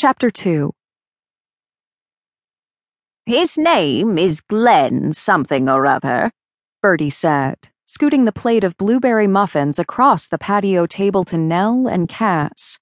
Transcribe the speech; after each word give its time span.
Chapter 0.00 0.30
2 0.30 0.72
His 3.26 3.58
name 3.58 4.16
is 4.16 4.40
Glenn 4.40 5.12
something 5.12 5.68
or 5.68 5.84
other, 5.84 6.32
Birdie 6.80 7.10
said, 7.10 7.68
scooting 7.84 8.24
the 8.24 8.32
plate 8.32 8.64
of 8.64 8.78
blueberry 8.78 9.26
muffins 9.26 9.78
across 9.78 10.26
the 10.26 10.38
patio 10.38 10.86
table 10.86 11.26
to 11.26 11.36
Nell 11.36 11.86
and 11.86 12.08
Cass. 12.08 12.78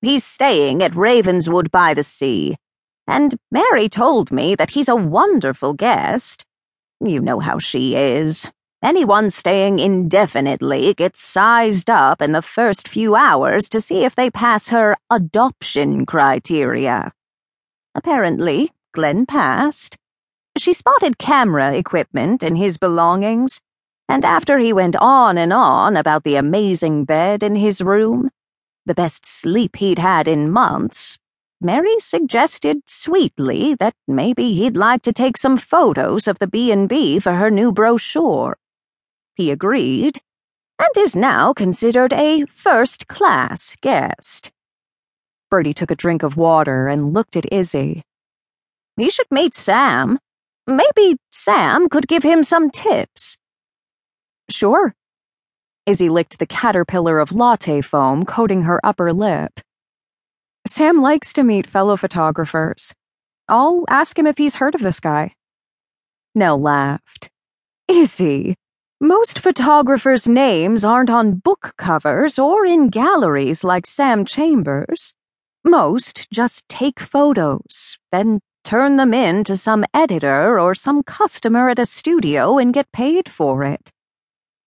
He's 0.00 0.24
staying 0.24 0.82
at 0.82 0.96
Ravenswood 0.96 1.70
by 1.70 1.92
the 1.92 2.02
Sea, 2.02 2.56
and 3.06 3.36
Mary 3.50 3.90
told 3.90 4.32
me 4.32 4.54
that 4.54 4.70
he's 4.70 4.88
a 4.88 4.96
wonderful 4.96 5.74
guest. 5.74 6.46
You 6.98 7.20
know 7.20 7.40
how 7.40 7.58
she 7.58 7.94
is. 7.94 8.46
Anyone 8.82 9.30
staying 9.30 9.78
indefinitely 9.78 10.92
gets 10.94 11.22
sized 11.22 11.88
up 11.88 12.20
in 12.20 12.32
the 12.32 12.42
first 12.42 12.88
few 12.88 13.14
hours 13.14 13.68
to 13.68 13.80
see 13.80 14.04
if 14.04 14.16
they 14.16 14.28
pass 14.28 14.70
her 14.70 14.96
adoption 15.08 16.04
criteria. 16.04 17.12
Apparently, 17.94 18.72
Glenn 18.92 19.24
passed. 19.24 19.96
She 20.58 20.72
spotted 20.72 21.16
camera 21.18 21.72
equipment 21.72 22.42
in 22.42 22.56
his 22.56 22.76
belongings, 22.76 23.60
and 24.08 24.24
after 24.24 24.58
he 24.58 24.72
went 24.72 24.96
on 24.96 25.38
and 25.38 25.52
on 25.52 25.96
about 25.96 26.24
the 26.24 26.34
amazing 26.34 27.04
bed 27.04 27.44
in 27.44 27.54
his 27.54 27.80
room, 27.80 28.30
the 28.84 28.94
best 28.94 29.24
sleep 29.24 29.76
he'd 29.76 30.00
had 30.00 30.26
in 30.26 30.50
months, 30.50 31.18
Mary 31.60 32.00
suggested 32.00 32.78
sweetly 32.88 33.76
that 33.76 33.94
maybe 34.08 34.54
he'd 34.54 34.76
like 34.76 35.02
to 35.02 35.12
take 35.12 35.36
some 35.36 35.56
photos 35.56 36.26
of 36.26 36.40
the 36.40 36.48
B&B 36.48 37.20
for 37.20 37.34
her 37.34 37.52
new 37.52 37.70
brochure. 37.70 38.56
He 39.34 39.50
agreed, 39.50 40.20
and 40.78 40.88
is 40.96 41.16
now 41.16 41.52
considered 41.52 42.12
a 42.12 42.44
first-class 42.46 43.76
guest. 43.80 44.50
Birdie 45.50 45.74
took 45.74 45.90
a 45.90 45.96
drink 45.96 46.22
of 46.22 46.36
water 46.36 46.88
and 46.88 47.12
looked 47.12 47.36
at 47.36 47.52
Izzy. 47.52 48.02
He 48.96 49.10
should 49.10 49.30
meet 49.30 49.54
Sam. 49.54 50.18
Maybe 50.66 51.16
Sam 51.32 51.88
could 51.88 52.08
give 52.08 52.22
him 52.22 52.42
some 52.42 52.70
tips. 52.70 53.36
Sure. 54.48 54.94
Izzy 55.86 56.08
licked 56.08 56.38
the 56.38 56.46
caterpillar 56.46 57.18
of 57.18 57.32
latte 57.32 57.80
foam 57.80 58.24
coating 58.24 58.62
her 58.62 58.80
upper 58.84 59.12
lip. 59.12 59.60
Sam 60.66 61.02
likes 61.02 61.32
to 61.32 61.42
meet 61.42 61.66
fellow 61.66 61.96
photographers. 61.96 62.94
I'll 63.48 63.84
ask 63.88 64.16
him 64.18 64.26
if 64.26 64.38
he's 64.38 64.54
heard 64.56 64.74
of 64.74 64.80
this 64.80 65.00
guy. 65.00 65.34
Nell 66.34 66.60
laughed. 66.60 67.30
Izzy, 67.88 68.54
most 69.02 69.40
photographers' 69.40 70.28
names 70.28 70.84
aren't 70.84 71.10
on 71.10 71.34
book 71.34 71.74
covers 71.76 72.38
or 72.38 72.64
in 72.64 72.88
galleries 72.88 73.64
like 73.64 73.84
Sam 73.84 74.24
Chambers. 74.24 75.14
Most 75.64 76.30
just 76.30 76.68
take 76.68 77.00
photos, 77.00 77.98
then 78.12 78.38
turn 78.62 78.98
them 78.98 79.12
in 79.12 79.42
to 79.42 79.56
some 79.56 79.84
editor 79.92 80.60
or 80.60 80.76
some 80.76 81.02
customer 81.02 81.68
at 81.68 81.80
a 81.80 81.84
studio 81.84 82.58
and 82.58 82.72
get 82.72 82.92
paid 82.92 83.28
for 83.28 83.64
it. 83.64 83.90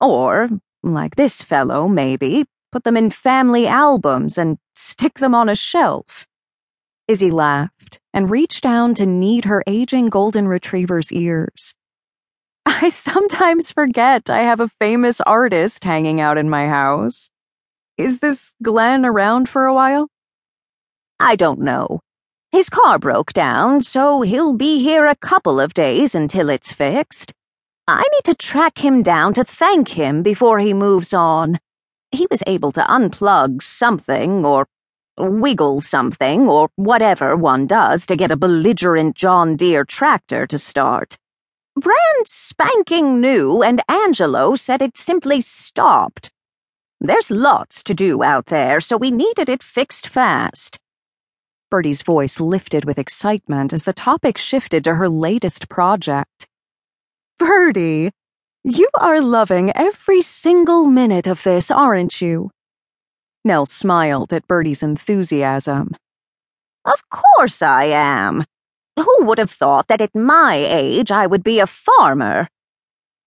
Or, 0.00 0.48
like 0.82 1.14
this 1.14 1.40
fellow, 1.40 1.86
maybe, 1.86 2.44
put 2.72 2.82
them 2.82 2.96
in 2.96 3.12
family 3.12 3.68
albums 3.68 4.36
and 4.36 4.58
stick 4.74 5.20
them 5.20 5.36
on 5.36 5.48
a 5.48 5.54
shelf. 5.54 6.26
Izzy 7.06 7.30
laughed 7.30 8.00
and 8.12 8.28
reached 8.28 8.64
down 8.64 8.96
to 8.96 9.06
knead 9.06 9.44
her 9.44 9.62
aging 9.68 10.08
golden 10.08 10.48
retriever's 10.48 11.12
ears. 11.12 11.76
I 12.66 12.88
sometimes 12.88 13.70
forget 13.70 14.30
I 14.30 14.40
have 14.40 14.60
a 14.60 14.70
famous 14.80 15.20
artist 15.20 15.84
hanging 15.84 16.20
out 16.20 16.38
in 16.38 16.48
my 16.48 16.66
house. 16.68 17.30
Is 17.98 18.18
this 18.20 18.54
Glenn 18.62 19.04
around 19.04 19.48
for 19.48 19.66
a 19.66 19.74
while? 19.74 20.08
I 21.20 21.36
don't 21.36 21.60
know. 21.60 22.00
His 22.52 22.70
car 22.70 22.98
broke 22.98 23.32
down, 23.32 23.82
so 23.82 24.22
he'll 24.22 24.52
be 24.52 24.82
here 24.82 25.06
a 25.06 25.16
couple 25.16 25.60
of 25.60 25.74
days 25.74 26.14
until 26.14 26.48
it's 26.48 26.72
fixed. 26.72 27.32
I 27.86 28.02
need 28.12 28.24
to 28.24 28.34
track 28.34 28.78
him 28.78 29.02
down 29.02 29.34
to 29.34 29.44
thank 29.44 29.88
him 29.88 30.22
before 30.22 30.58
he 30.58 30.72
moves 30.72 31.12
on. 31.12 31.58
He 32.12 32.26
was 32.30 32.42
able 32.46 32.72
to 32.72 32.82
unplug 32.82 33.62
something 33.62 34.46
or 34.46 34.66
wiggle 35.18 35.80
something 35.80 36.48
or 36.48 36.70
whatever 36.76 37.36
one 37.36 37.66
does 37.66 38.06
to 38.06 38.16
get 38.16 38.30
a 38.30 38.36
belligerent 38.36 39.16
John 39.16 39.56
Deere 39.56 39.84
tractor 39.84 40.46
to 40.46 40.58
start. 40.58 41.18
Brand 41.76 42.26
spanking 42.26 43.20
new, 43.20 43.62
and 43.62 43.82
Angelo 43.88 44.54
said 44.54 44.80
it 44.80 44.96
simply 44.96 45.40
stopped. 45.40 46.30
There's 47.00 47.30
lots 47.30 47.82
to 47.84 47.94
do 47.94 48.22
out 48.22 48.46
there, 48.46 48.80
so 48.80 48.96
we 48.96 49.10
needed 49.10 49.48
it 49.48 49.62
fixed 49.62 50.06
fast. 50.06 50.78
Birdie's 51.70 52.02
voice 52.02 52.38
lifted 52.38 52.84
with 52.84 52.98
excitement 52.98 53.72
as 53.72 53.84
the 53.84 53.92
topic 53.92 54.38
shifted 54.38 54.84
to 54.84 54.94
her 54.94 55.08
latest 55.08 55.68
project. 55.68 56.46
Birdie, 57.38 58.12
you 58.62 58.88
are 58.94 59.20
loving 59.20 59.72
every 59.76 60.22
single 60.22 60.86
minute 60.86 61.26
of 61.26 61.42
this, 61.42 61.70
aren't 61.70 62.22
you? 62.22 62.50
Nell 63.44 63.66
smiled 63.66 64.32
at 64.32 64.46
Birdie's 64.46 64.82
enthusiasm. 64.82 65.96
Of 66.84 67.10
course 67.10 67.60
I 67.60 67.86
am. 67.86 68.44
Who 68.96 69.24
would 69.24 69.38
have 69.38 69.50
thought 69.50 69.88
that 69.88 70.00
at 70.00 70.14
my 70.14 70.54
age 70.54 71.10
I 71.10 71.26
would 71.26 71.42
be 71.42 71.60
a 71.60 71.66
farmer? 71.66 72.48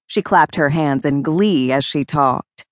She 0.06 0.22
clapped 0.22 0.56
her 0.56 0.70
hands 0.70 1.04
in 1.04 1.22
glee 1.22 1.72
as 1.72 1.84
she 1.84 2.06
talked. 2.06 2.66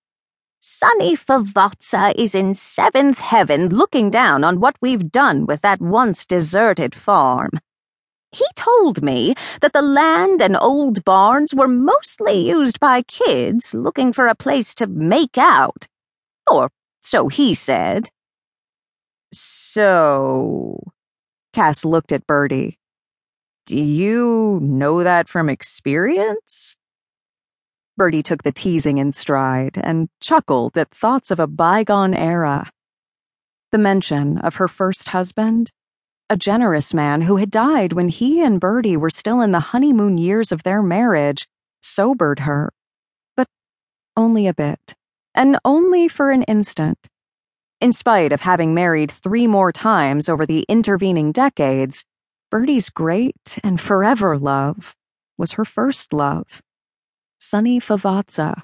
Sonny 0.59 1.16
Favazza 1.16 2.13
is 2.17 2.33
in 2.33 2.56
seventh 2.56 3.19
heaven 3.19 3.69
looking 3.69 4.09
down 4.09 4.44
on 4.44 4.59
what 4.59 4.75
we've 4.81 5.11
done 5.11 5.45
with 5.45 5.61
that 5.61 5.81
once 5.81 6.25
deserted 6.25 6.95
farm. 6.95 7.51
He 8.31 8.45
told 8.56 9.03
me 9.03 9.35
that 9.62 9.73
the 9.73 9.81
land 9.81 10.41
and 10.41 10.57
old 10.57 11.06
barns 11.06 11.53
were 11.53 11.67
mostly 11.67 12.50
used 12.50 12.79
by 12.79 13.03
kids 13.03 13.73
looking 13.73 14.12
for 14.12 14.27
a 14.27 14.35
place 14.35 14.73
to 14.75 14.88
make 14.88 15.38
out. 15.38 15.88
Or 16.50 16.72
so 17.01 17.27
he 17.27 17.53
said. 17.53 18.09
So. 19.31 20.79
Cass 21.53 21.85
looked 21.85 22.12
at 22.12 22.25
Birdie. 22.25 22.79
Do 23.65 23.77
you 23.77 24.59
know 24.61 25.03
that 25.03 25.27
from 25.27 25.49
experience? 25.49 26.75
Birdie 27.97 28.21
took 28.21 28.43
the 28.43 28.51
teasing 28.51 28.99
in 28.99 29.11
stride 29.11 29.79
and 29.81 30.09
chuckled 30.21 30.77
at 30.77 30.91
thoughts 30.91 31.31
of 31.31 31.39
a 31.39 31.47
bygone 31.47 32.13
era. 32.13 32.71
The 33.71 33.79
mention 33.79 34.37
of 34.37 34.55
her 34.55 34.67
first 34.67 35.07
husband, 35.09 35.71
a 36.29 36.37
generous 36.37 36.93
man 36.93 37.21
who 37.21 37.37
had 37.37 37.49
died 37.49 37.93
when 37.93 38.09
he 38.09 38.39
and 38.43 38.59
Birdie 38.59 38.97
were 38.97 39.09
still 39.09 39.41
in 39.41 39.51
the 39.51 39.71
honeymoon 39.71 40.19
years 40.19 40.51
of 40.51 40.61
their 40.61 40.83
marriage, 40.83 41.47
sobered 41.81 42.41
her. 42.41 42.71
But 43.35 43.47
only 44.15 44.45
a 44.45 44.53
bit, 44.53 44.93
and 45.33 45.57
only 45.65 46.07
for 46.07 46.29
an 46.29 46.43
instant. 46.43 47.07
In 47.81 47.93
spite 47.93 48.31
of 48.31 48.41
having 48.41 48.75
married 48.75 49.09
three 49.09 49.47
more 49.47 49.71
times 49.71 50.29
over 50.29 50.45
the 50.45 50.65
intervening 50.69 51.31
decades, 51.31 52.05
Birdie's 52.55 52.89
great 52.89 53.59
and 53.66 53.81
forever 53.81 54.38
love 54.38 54.95
was 55.38 55.51
her 55.59 55.66
first 55.66 56.13
love, 56.13 56.61
Sonny 57.38 57.81
Favazza. 57.81 58.61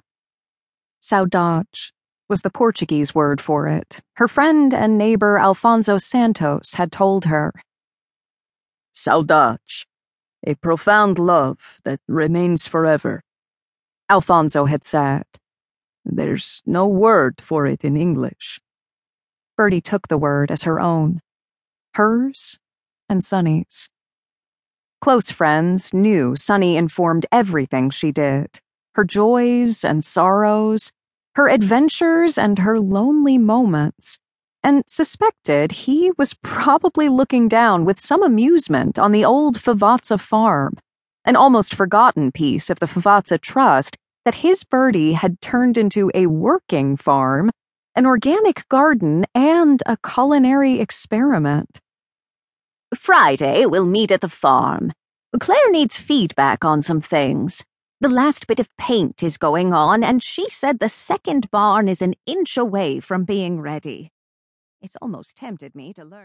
Saudade 1.01 1.91
was 2.29 2.41
the 2.41 2.49
Portuguese 2.49 3.13
word 3.13 3.41
for 3.41 3.67
it. 3.67 3.99
Her 4.13 4.29
friend 4.29 4.73
and 4.73 4.97
neighbor 4.97 5.37
Alfonso 5.37 5.97
Santos 5.97 6.75
had 6.75 6.89
told 6.89 7.25
her. 7.25 7.51
Saudade, 8.95 9.83
a 10.47 10.55
profound 10.55 11.19
love 11.19 11.81
that 11.83 11.99
remains 12.07 12.65
forever. 12.67 13.25
Alfonso 14.09 14.67
had 14.67 14.85
said. 14.85 15.25
There's 16.05 16.61
no 16.65 16.87
word 16.87 17.41
for 17.41 17.67
it 17.67 17.83
in 17.83 17.97
English. 17.97 18.61
Birdie 19.57 19.81
took 19.81 20.07
the 20.07 20.17
word 20.17 20.49
as 20.49 20.63
her 20.63 20.79
own. 20.79 21.19
Hers 21.95 22.57
and 23.11 23.23
Sonny's. 23.23 23.89
Close 25.01 25.29
friends 25.29 25.93
knew 25.93 26.35
Sonny 26.35 26.77
informed 26.77 27.25
everything 27.31 27.89
she 27.89 28.11
did 28.11 28.59
her 28.95 29.03
joys 29.05 29.85
and 29.85 30.03
sorrows, 30.03 30.91
her 31.35 31.47
adventures 31.47 32.37
and 32.37 32.59
her 32.59 32.77
lonely 32.77 33.37
moments, 33.37 34.19
and 34.63 34.83
suspected 34.85 35.71
he 35.71 36.11
was 36.17 36.33
probably 36.33 37.07
looking 37.07 37.47
down 37.47 37.85
with 37.85 38.01
some 38.01 38.21
amusement 38.21 38.99
on 38.99 39.13
the 39.13 39.23
old 39.23 39.57
Favazza 39.57 40.19
farm, 40.19 40.77
an 41.23 41.37
almost 41.37 41.73
forgotten 41.73 42.31
piece 42.33 42.69
of 42.69 42.79
the 42.79 42.85
Favazza 42.85 43.39
Trust 43.39 43.97
that 44.25 44.35
his 44.35 44.65
birdie 44.65 45.13
had 45.13 45.41
turned 45.41 45.77
into 45.77 46.11
a 46.13 46.27
working 46.27 46.97
farm, 46.97 47.49
an 47.95 48.05
organic 48.05 48.67
garden, 48.67 49.25
and 49.33 49.81
a 49.85 49.97
culinary 49.97 50.79
experiment. 50.79 51.79
Friday, 52.95 53.65
we'll 53.65 53.85
meet 53.85 54.11
at 54.11 54.21
the 54.21 54.29
farm. 54.29 54.91
Claire 55.39 55.71
needs 55.71 55.97
feedback 55.97 56.65
on 56.65 56.81
some 56.81 57.01
things. 57.01 57.63
The 58.01 58.09
last 58.09 58.47
bit 58.47 58.59
of 58.59 58.67
paint 58.77 59.23
is 59.23 59.37
going 59.37 59.73
on, 59.73 60.03
and 60.03 60.21
she 60.21 60.49
said 60.49 60.79
the 60.79 60.89
second 60.89 61.49
barn 61.51 61.87
is 61.87 62.01
an 62.01 62.15
inch 62.25 62.57
away 62.57 62.99
from 62.99 63.23
being 63.23 63.61
ready. 63.61 64.11
It's 64.81 64.97
almost 65.01 65.37
tempted 65.37 65.73
me 65.73 65.93
to 65.93 66.03
learn. 66.03 66.19